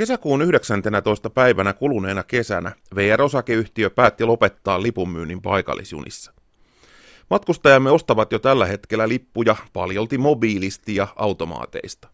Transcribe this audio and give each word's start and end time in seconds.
Kesäkuun 0.00 0.42
19. 0.42 1.30
päivänä 1.30 1.72
kuluneena 1.72 2.22
kesänä 2.22 2.72
VR-osakeyhtiö 2.94 3.90
päätti 3.90 4.24
lopettaa 4.24 4.82
lipunmyynnin 4.82 5.42
paikallisjunissa. 5.42 6.32
Matkustajamme 7.30 7.90
ostavat 7.90 8.32
jo 8.32 8.38
tällä 8.38 8.66
hetkellä 8.66 9.08
lippuja 9.08 9.56
paljolti 9.72 10.18
mobiilisti 10.18 10.96
ja 10.96 11.08
automaateista. 11.16 12.08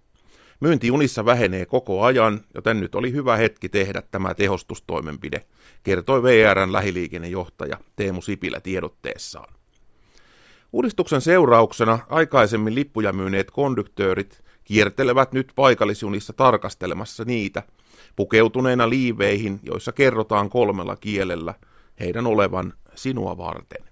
Myynti 0.61 0.87
junissa 0.87 1.25
vähenee 1.25 1.67
koko 1.67 2.03
ajan, 2.03 2.41
joten 2.55 2.81
nyt 2.81 2.95
oli 2.95 3.13
hyvä 3.13 3.37
hetki 3.37 3.69
tehdä 3.69 4.03
tämä 4.11 4.35
tehostustoimenpide, 4.35 5.47
kertoi 5.83 6.23
VRn 6.23 6.73
lähiliikennejohtaja 6.73 7.79
Teemu 7.97 8.23
Sipilä 8.23 8.61
tiedotteessaan. 8.61 9.56
Uudistuksen 10.73 11.21
seurauksena 11.21 11.99
aikaisemmin 12.09 12.75
lippuja 12.75 13.13
myyneet 13.13 13.51
konduktöörit 13.51 14.45
kiertelevät 14.65 15.33
nyt 15.33 15.53
paikallisjunissa 15.57 16.33
tarkastelemassa 16.33 17.25
niitä, 17.25 17.63
pukeutuneena 18.17 18.89
liiveihin, 18.89 19.61
joissa 19.63 19.93
kerrotaan 19.93 20.51
kolmella 20.51 20.97
kielellä 20.97 21.55
heidän 22.01 22.27
olevan 22.27 22.73
sinua 22.95 23.39
varten. 23.39 23.85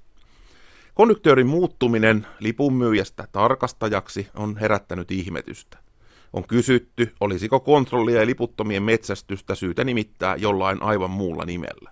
Konduktöörin 0.95 1.47
muuttuminen 1.47 2.27
lipunmyyjästä 2.39 3.29
tarkastajaksi 3.33 4.29
on 4.35 4.57
herättänyt 4.57 5.11
ihmetystä. 5.11 5.79
On 6.33 6.45
kysytty, 6.47 7.13
olisiko 7.21 7.61
kontrollia 7.61 8.21
ja 8.21 8.27
liputtomien 8.27 8.83
metsästystä 8.83 9.55
syytä 9.55 9.85
nimittää 9.85 10.37
jollain 10.37 10.83
aivan 10.83 11.11
muulla 11.11 11.45
nimellä. 11.45 11.91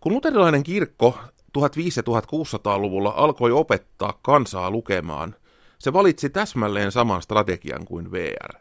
Kun 0.00 0.12
luterilainen 0.12 0.62
kirkko 0.62 1.18
1500- 1.56 1.58
ja 1.96 2.02
1600-luvulla 2.02 3.14
alkoi 3.16 3.52
opettaa 3.52 4.18
kansaa 4.22 4.70
lukemaan, 4.70 5.34
se 5.78 5.92
valitsi 5.92 6.30
täsmälleen 6.30 6.92
saman 6.92 7.22
strategian 7.22 7.84
kuin 7.84 8.12
VR. 8.12 8.58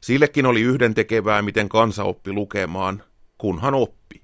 Sillekin 0.00 0.46
oli 0.46 0.60
yhdentekevää, 0.60 1.42
miten 1.42 1.68
kansa 1.68 2.04
oppi 2.04 2.32
lukemaan, 2.32 3.02
kunhan 3.38 3.74
oppi. 3.74 4.22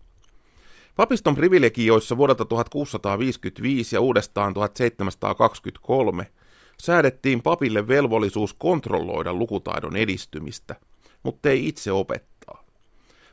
Papiston 0.97 1.34
privilegioissa 1.34 2.16
vuodelta 2.16 2.44
1655 2.44 3.97
ja 3.97 4.00
uudestaan 4.00 4.54
1723 4.54 6.27
säädettiin 6.82 7.42
papille 7.42 7.88
velvollisuus 7.88 8.54
kontrolloida 8.54 9.34
lukutaidon 9.34 9.97
edistymistä, 9.97 10.77
mutta 11.22 11.50
ei 11.50 11.69
itse 11.69 11.92
opettaa. 11.92 12.64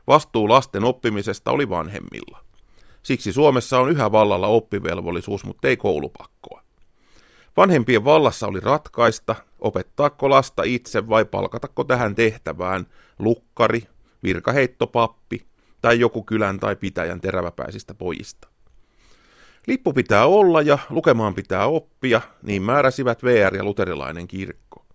Vastuu 0.06 0.48
lasten 0.48 0.84
oppimisesta 0.84 1.50
oli 1.50 1.68
vanhemmilla. 1.68 2.49
Siksi 3.02 3.32
Suomessa 3.32 3.78
on 3.78 3.90
yhä 3.90 4.12
vallalla 4.12 4.46
oppivelvollisuus, 4.46 5.44
mutta 5.44 5.68
ei 5.68 5.76
koulupakkoa. 5.76 6.62
Vanhempien 7.56 8.04
vallassa 8.04 8.46
oli 8.46 8.60
ratkaista, 8.60 9.36
opettaako 9.58 10.30
lasta 10.30 10.62
itse 10.62 11.08
vai 11.08 11.24
palkatako 11.24 11.84
tähän 11.84 12.14
tehtävään 12.14 12.86
lukkari, 13.18 13.82
virkaheittopappi 14.22 15.46
tai 15.82 16.00
joku 16.00 16.22
kylän 16.22 16.60
tai 16.60 16.76
pitäjän 16.76 17.20
teräväpäisistä 17.20 17.94
pojista. 17.94 18.48
Lippu 19.66 19.92
pitää 19.92 20.26
olla 20.26 20.62
ja 20.62 20.78
lukemaan 20.90 21.34
pitää 21.34 21.66
oppia, 21.66 22.20
niin 22.42 22.62
määräsivät 22.62 23.24
VR 23.24 23.56
ja 23.56 23.64
luterilainen 23.64 24.28
kirkko. 24.28 24.86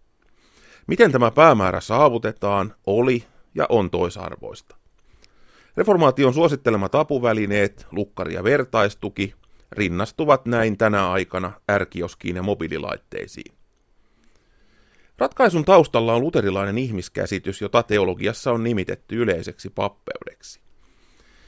Miten 0.87 1.11
tämä 1.11 1.31
päämäärä 1.31 1.81
saavutetaan, 1.81 2.75
oli 2.87 3.23
ja 3.55 3.65
on 3.69 3.89
toisarvoista. 3.89 4.75
Reformaation 5.77 6.33
suosittelemat 6.33 6.95
apuvälineet, 6.95 7.87
lukkari 7.91 8.33
ja 8.33 8.43
vertaistuki, 8.43 9.33
rinnastuvat 9.71 10.45
näin 10.45 10.77
tänä 10.77 11.11
aikana 11.11 11.51
ärkioskiin 11.71 12.35
ja 12.35 12.43
mobiililaitteisiin. 12.43 13.53
Ratkaisun 15.17 15.65
taustalla 15.65 16.13
on 16.13 16.21
luterilainen 16.21 16.77
ihmiskäsitys, 16.77 17.61
jota 17.61 17.83
teologiassa 17.83 18.51
on 18.51 18.63
nimitetty 18.63 19.15
yleiseksi 19.15 19.69
pappeudeksi. 19.69 20.59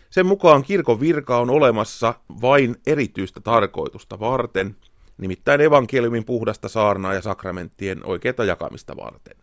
Sen 0.09 0.25
mukaan 0.25 0.63
kirkon 0.63 0.99
virka 0.99 1.37
on 1.37 1.49
olemassa 1.49 2.13
vain 2.41 2.75
erityistä 2.87 3.39
tarkoitusta 3.39 4.19
varten, 4.19 4.75
nimittäin 5.17 5.61
evankeliumin 5.61 6.25
puhdasta 6.25 6.67
saarnaa 6.67 7.13
ja 7.13 7.21
sakramenttien 7.21 8.05
oikeita 8.05 8.43
jakamista 8.43 8.97
varten. 8.97 9.37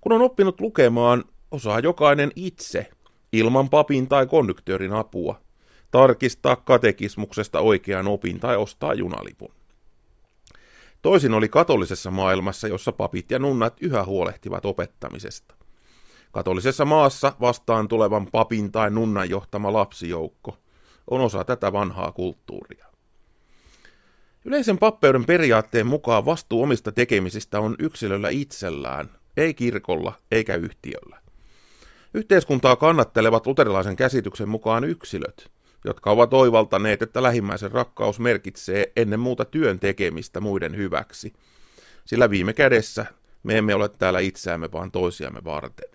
Kun 0.00 0.12
on 0.12 0.22
oppinut 0.22 0.60
lukemaan, 0.60 1.24
osaa 1.50 1.80
jokainen 1.80 2.30
itse, 2.36 2.90
ilman 3.32 3.70
papin 3.70 4.08
tai 4.08 4.26
konduktöörin 4.26 4.92
apua, 4.92 5.40
tarkistaa 5.90 6.56
katekismuksesta 6.56 7.60
oikean 7.60 8.08
opin 8.08 8.40
tai 8.40 8.56
ostaa 8.56 8.94
junalipun. 8.94 9.52
Toisin 11.02 11.34
oli 11.34 11.48
katolisessa 11.48 12.10
maailmassa, 12.10 12.68
jossa 12.68 12.92
papit 12.92 13.30
ja 13.30 13.38
nunnat 13.38 13.76
yhä 13.80 14.04
huolehtivat 14.04 14.66
opettamisesta. 14.66 15.54
Katolisessa 16.32 16.84
maassa 16.84 17.32
vastaan 17.40 17.88
tulevan 17.88 18.26
papin 18.26 18.72
tai 18.72 18.90
nunnan 18.90 19.30
johtama 19.30 19.72
lapsijoukko 19.72 20.58
on 21.10 21.20
osa 21.20 21.44
tätä 21.44 21.72
vanhaa 21.72 22.12
kulttuuria. 22.12 22.86
Yleisen 24.44 24.78
pappeuden 24.78 25.24
periaatteen 25.24 25.86
mukaan 25.86 26.24
vastuu 26.24 26.62
omista 26.62 26.92
tekemisistä 26.92 27.60
on 27.60 27.76
yksilöllä 27.78 28.28
itsellään, 28.28 29.10
ei 29.36 29.54
kirkolla 29.54 30.12
eikä 30.30 30.54
yhtiöllä. 30.54 31.27
Yhteiskuntaa 32.14 32.76
kannattelevat 32.76 33.46
luterilaisen 33.46 33.96
käsityksen 33.96 34.48
mukaan 34.48 34.84
yksilöt, 34.84 35.50
jotka 35.84 36.10
ovat 36.10 36.34
oivaltaneet, 36.34 37.02
että 37.02 37.22
lähimmäisen 37.22 37.72
rakkaus 37.72 38.20
merkitsee 38.20 38.92
ennen 38.96 39.20
muuta 39.20 39.44
työn 39.44 39.78
tekemistä 39.80 40.40
muiden 40.40 40.76
hyväksi, 40.76 41.32
sillä 42.04 42.30
viime 42.30 42.52
kädessä 42.52 43.06
me 43.42 43.58
emme 43.58 43.74
ole 43.74 43.88
täällä 43.88 44.20
itseämme 44.20 44.72
vaan 44.72 44.90
toisiamme 44.90 45.44
varten. 45.44 45.90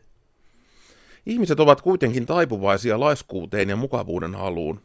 Ihmiset 1.25 1.59
ovat 1.59 1.81
kuitenkin 1.81 2.25
taipuvaisia 2.25 3.00
laiskuuteen 3.00 3.69
ja 3.69 3.75
mukavuuden 3.75 4.35
haluun, 4.35 4.81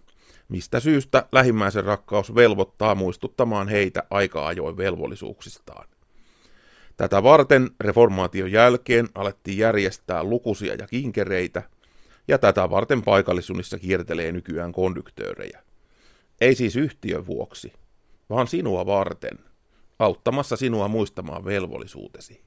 mistä 0.49 0.81
syystä 0.81 1.27
lähimmäisen 1.33 1.85
rakkaus 1.85 2.35
velvoittaa 2.35 2.95
muistuttamaan 2.95 3.69
heitä 3.69 4.03
aika 4.11 4.47
ajoin 4.47 4.77
velvollisuuksistaan. 4.77 5.89
Tätä 6.99 7.23
varten 7.23 7.71
reformaation 7.81 8.53
jälkeen 8.53 9.09
alettiin 9.15 9.59
järjestää 9.59 10.25
lukuisia 10.25 10.75
ja 10.75 10.87
kinkereitä, 10.87 11.63
ja 12.29 12.39
tätä 12.39 12.71
varten 12.71 13.03
paikallisunissa 13.03 13.79
kiertelee 13.79 14.33
nykyään 14.33 14.73
konduktöörejä. 14.73 15.63
Ei 16.41 16.55
siis 16.55 16.77
yhtiön 16.77 17.27
vuoksi, 17.27 17.73
vaan 18.31 18.47
sinua 18.47 18.87
varten, 18.87 19.39
auttamassa 19.99 20.57
sinua 20.57 20.89
muistamaan 20.89 21.45
velvollisuutesi. 21.45 22.43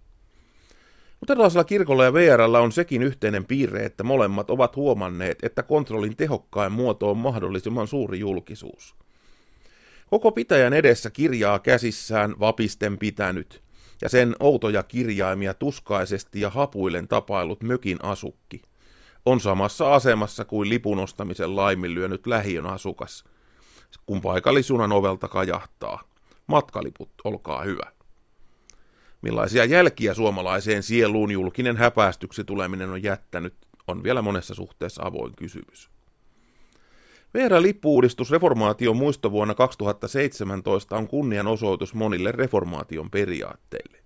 Luterilaisella 1.21 1.63
kirkolla 1.63 2.03
ja 2.03 2.13
VRllä 2.13 2.59
on 2.59 2.71
sekin 2.71 3.03
yhteinen 3.03 3.45
piirre, 3.45 3.85
että 3.85 4.03
molemmat 4.03 4.49
ovat 4.49 4.75
huomanneet, 4.75 5.43
että 5.43 5.63
kontrollin 5.63 6.17
tehokkain 6.17 6.71
muoto 6.71 7.11
on 7.11 7.17
mahdollisimman 7.17 7.87
suuri 7.87 8.19
julkisuus. 8.19 8.95
Koko 10.09 10.31
pitäjän 10.31 10.73
edessä 10.73 11.09
kirjaa 11.09 11.59
käsissään 11.59 12.39
vapisten 12.39 12.97
pitänyt, 12.97 13.61
ja 14.01 14.09
sen 14.09 14.35
outoja 14.39 14.83
kirjaimia 14.83 15.53
tuskaisesti 15.53 16.41
ja 16.41 16.49
hapuillen 16.49 17.07
tapailut 17.07 17.63
mökin 17.63 17.97
asukki, 18.03 18.61
on 19.25 19.39
samassa 19.39 19.93
asemassa 19.93 20.45
kuin 20.45 20.69
lipun 20.69 20.99
ostamisen 20.99 21.55
laiminlyönyt 21.55 22.27
lähiön 22.27 22.65
asukas, 22.65 23.23
kun 24.05 24.21
paikallisunan 24.21 24.91
ovelta 24.91 25.27
kajahtaa. 25.27 26.03
Matkaliput, 26.47 27.09
olkaa 27.23 27.63
hyvä. 27.63 27.91
Millaisia 29.21 29.65
jälkiä 29.65 30.13
suomalaiseen 30.13 30.83
sieluun 30.83 31.31
julkinen 31.31 31.77
häpäästyksi 31.77 32.43
tuleminen 32.43 32.89
on 32.89 33.03
jättänyt, 33.03 33.53
on 33.87 34.03
vielä 34.03 34.21
monessa 34.21 34.53
suhteessa 34.53 35.03
avoin 35.03 35.35
kysymys. 35.35 35.89
Veera 37.33 37.61
lippuudistus 37.61 38.31
reformaation 38.31 38.97
muistovuonna 38.97 39.55
2017 39.55 40.97
on 40.97 41.07
kunnianosoitus 41.07 41.93
monille 41.93 42.31
reformaation 42.31 43.09
periaatteille. 43.09 43.97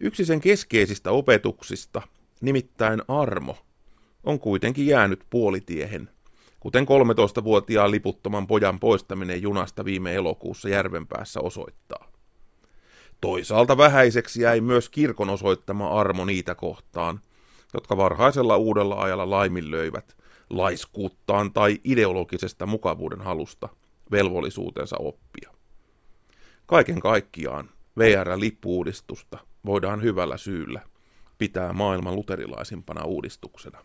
Yksi 0.00 0.24
sen 0.24 0.40
keskeisistä 0.40 1.10
opetuksista, 1.10 2.02
nimittäin 2.40 3.02
armo, 3.08 3.56
on 4.24 4.40
kuitenkin 4.40 4.86
jäänyt 4.86 5.24
puolitiehen, 5.30 6.10
kuten 6.60 6.84
13-vuotiaan 6.84 7.90
liputtoman 7.90 8.46
pojan 8.46 8.80
poistaminen 8.80 9.42
junasta 9.42 9.84
viime 9.84 10.14
elokuussa 10.14 10.68
Järvenpäässä 10.68 11.40
osoittaa. 11.40 12.10
Toisaalta 13.20 13.76
vähäiseksi 13.76 14.42
jäi 14.42 14.60
myös 14.60 14.88
kirkon 14.88 15.30
osoittama 15.30 16.00
armo 16.00 16.24
niitä 16.24 16.54
kohtaan, 16.54 17.20
jotka 17.74 17.96
varhaisella 17.96 18.56
uudella 18.56 18.94
ajalla 18.94 19.30
laiminlöivät 19.30 20.19
laiskuuttaan 20.50 21.52
tai 21.52 21.78
ideologisesta 21.84 22.66
mukavuuden 22.66 23.20
halusta 23.20 23.68
velvollisuutensa 24.10 24.96
oppia. 24.98 25.50
Kaiken 26.66 27.00
kaikkiaan 27.00 27.70
VR-lippuudistusta 27.98 29.38
voidaan 29.66 30.02
hyvällä 30.02 30.36
syyllä 30.36 30.80
pitää 31.38 31.72
maailman 31.72 32.16
luterilaisimpana 32.16 33.04
uudistuksena. 33.04 33.84